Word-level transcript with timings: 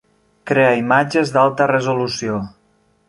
Crea 0.51 0.71
imatges 0.79 1.33
d'alta 1.35 1.67
resolució. 1.73 2.41